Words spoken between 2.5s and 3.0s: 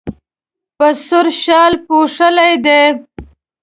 دی.